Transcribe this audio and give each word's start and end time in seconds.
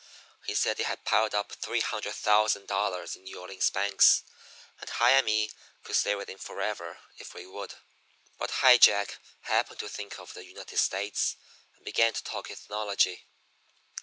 He 0.47 0.55
said 0.55 0.77
he 0.77 0.83
had 0.83 1.05
piled 1.05 1.35
up 1.35 1.49
$300,000 1.49 3.15
in 3.15 3.21
New 3.23 3.39
Orleans 3.39 3.69
banks, 3.69 4.23
and 4.79 4.89
High 4.89 5.11
and 5.11 5.27
me 5.27 5.51
could 5.83 5.95
stay 5.95 6.15
with 6.15 6.27
him 6.27 6.39
forever 6.39 6.97
if 7.19 7.35
we 7.35 7.45
would. 7.45 7.75
But 8.39 8.49
High 8.49 8.79
Jack 8.79 9.19
happened 9.41 9.77
to 9.77 9.87
think 9.87 10.17
of 10.17 10.33
the 10.33 10.43
United 10.43 10.77
States, 10.79 11.35
and 11.75 11.85
began 11.85 12.13
to 12.13 12.23
talk 12.23 12.49
ethnology. 12.49 13.27